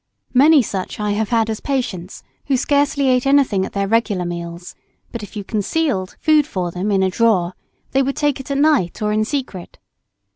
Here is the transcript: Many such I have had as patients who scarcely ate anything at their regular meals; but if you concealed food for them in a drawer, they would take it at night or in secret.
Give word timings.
Many 0.33 0.63
such 0.63 0.99
I 0.99 1.11
have 1.11 1.29
had 1.29 1.47
as 1.47 1.59
patients 1.59 2.23
who 2.47 2.57
scarcely 2.57 3.07
ate 3.09 3.27
anything 3.27 3.67
at 3.67 3.73
their 3.73 3.87
regular 3.87 4.25
meals; 4.25 4.73
but 5.11 5.21
if 5.21 5.35
you 5.35 5.43
concealed 5.43 6.17
food 6.19 6.47
for 6.47 6.71
them 6.71 6.89
in 6.89 7.03
a 7.03 7.11
drawer, 7.11 7.53
they 7.91 8.01
would 8.01 8.15
take 8.15 8.39
it 8.39 8.49
at 8.49 8.57
night 8.57 9.03
or 9.03 9.11
in 9.13 9.23
secret. 9.23 9.77